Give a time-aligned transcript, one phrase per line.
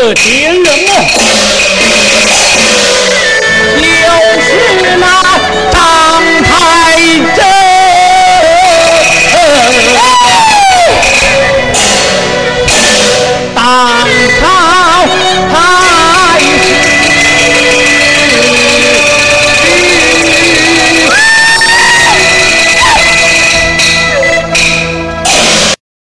[0.00, 1.49] 这人啊，